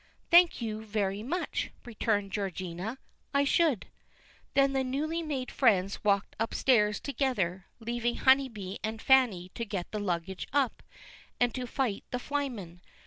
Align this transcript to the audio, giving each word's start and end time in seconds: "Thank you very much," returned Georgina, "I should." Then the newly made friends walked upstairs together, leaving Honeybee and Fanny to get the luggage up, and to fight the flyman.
"Thank 0.31 0.63
you 0.63 0.83
very 0.83 1.21
much," 1.21 1.69
returned 1.85 2.31
Georgina, 2.31 2.97
"I 3.35 3.43
should." 3.43 3.85
Then 4.55 4.73
the 4.73 4.83
newly 4.83 5.21
made 5.21 5.51
friends 5.51 6.03
walked 6.03 6.35
upstairs 6.39 6.99
together, 6.99 7.67
leaving 7.79 8.15
Honeybee 8.15 8.77
and 8.83 8.99
Fanny 8.99 9.51
to 9.53 9.63
get 9.63 9.91
the 9.91 9.99
luggage 9.99 10.47
up, 10.53 10.81
and 11.39 11.53
to 11.53 11.67
fight 11.67 12.03
the 12.09 12.17
flyman. 12.17 12.81